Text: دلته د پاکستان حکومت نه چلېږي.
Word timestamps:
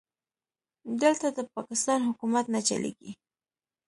دلته 1.01 1.27
د 1.37 1.39
پاکستان 1.55 1.99
حکومت 2.09 2.45
نه 2.53 2.61
چلېږي. 2.67 3.11